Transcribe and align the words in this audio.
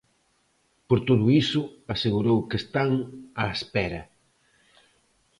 Por 0.87 0.99
todo 1.07 1.25
iso, 1.43 1.61
asegurou 1.95 2.37
que 2.49 2.57
están 2.63 2.91
"á 3.41 3.43
espera". 3.57 4.01